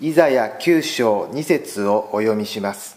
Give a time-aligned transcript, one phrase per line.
[0.00, 2.96] イザヤ9章2節をお読みします。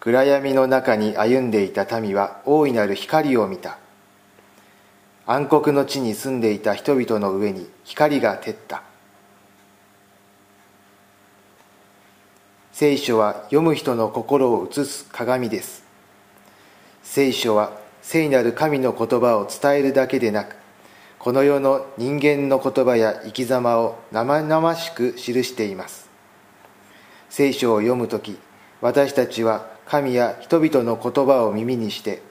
[0.00, 3.78] 暗闇の中に歩んでいた民は大いなる光を見た。
[5.26, 8.82] 暗黒の地に住んでいた人々の上に光が照った。
[12.72, 15.84] 聖書は読む人の心を映す鏡です。
[17.02, 20.59] 聖書は聖なる神の言葉を伝えるだけでなく
[21.20, 26.08] この世の人間の言葉や生き様を生々しく記しています。
[27.28, 28.38] 聖書を読む時
[28.80, 32.22] 私たちは神や人々の言葉を耳にして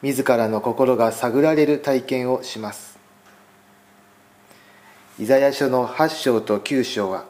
[0.00, 2.98] 自らの心が探られる体験をします。
[5.18, 7.26] イザヤ書の8章と9章は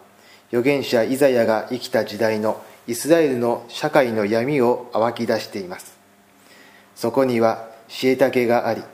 [0.51, 5.99] 預言者イザヤが生きた時代のイスラエルの社会の闇を暴き出しています。
[6.95, 8.85] そこには知恵丈があり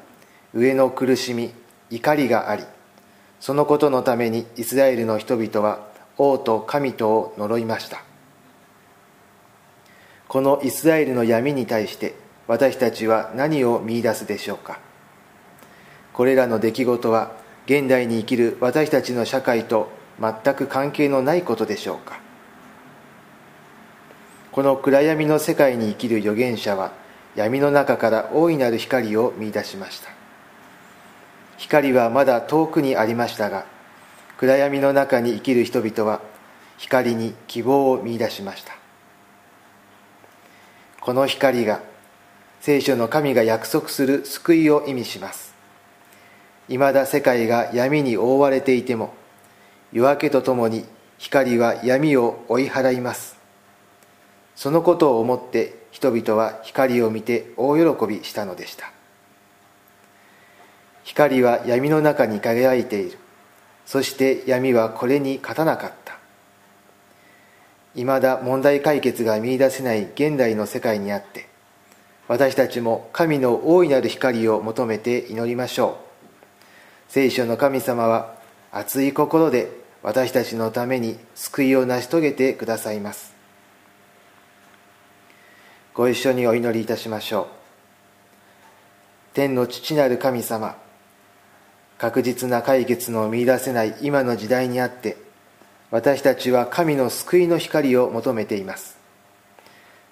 [0.55, 1.53] 上の苦しみ
[1.95, 2.65] 怒りがあり
[3.41, 8.03] そのことのためにイスラエルの人々は王と神とを呪いました。
[10.29, 12.15] このイスラエルの闇に対して
[12.47, 14.79] 私たちは何を見いだすでしょうか。
[16.15, 17.33] これらの出来事は
[17.67, 22.19] 現代に生きる私たちの社会と全く関係のないことでしょうか。
[24.53, 26.93] この暗闇の世界に生きる預言者は
[27.37, 30.24] 闇の中から大いなる光を見出しました。
[31.57, 33.67] 光はまだ遠くにありましたが
[34.37, 36.21] 暗闇の中に生きる人々は
[36.77, 38.77] 光に希望を見出しました。
[41.01, 41.83] この光が
[42.61, 45.55] 聖書の神が約束する救いを意味します。
[46.69, 49.13] いまだ世界が闇に覆われていても
[49.93, 50.85] 夜明けとともに
[51.19, 53.39] 光は闇を追い払います。
[54.57, 58.91] そのことを思って人々は光を見て大喜びしたのでした。
[61.05, 63.19] 光は闇の中に輝いている。
[63.87, 66.19] そして闇はこれに勝たなかった。
[67.95, 71.47] いまだ問題解決が見いだせない現代の世界にあって
[72.27, 77.13] 私たちも神の大いなる光を求めて祈りましょう。
[77.13, 78.35] 聖書の神様は
[78.73, 79.71] 熱い心で
[80.03, 83.35] 私たちのために救いを成し遂げてくださいます。
[85.93, 87.47] ご一緒にお祈りいたしましょう。
[89.35, 90.77] 天の父なる神様
[91.99, 95.17] 確実な解決の見いだせない今の時代にあって
[95.91, 98.99] 私たちは神の救いの光を求めています。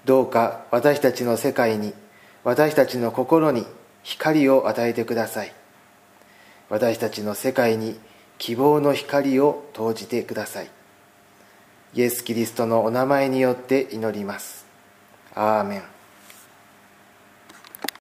[0.05, 1.93] どうか私たちの世界に
[2.45, 3.67] 私たちの心に
[4.03, 5.53] 光を与えてください。
[6.69, 7.99] 私たちの世界に
[8.39, 10.71] 希望の光を投じてください。
[11.95, 14.65] イエス・キリストのお名前によって祈ります。
[15.35, 15.83] アーメン。